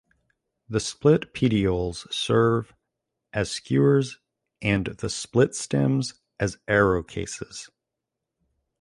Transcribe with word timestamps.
The 0.67 0.79
split 0.79 1.31
petioles 1.31 2.07
serve 2.09 2.73
as 3.33 3.51
skewers 3.51 4.17
and 4.59 4.87
the 4.87 5.11
split 5.11 5.53
stems 5.53 6.15
as 6.39 6.57
arrow 6.67 7.03
cases. 7.03 7.69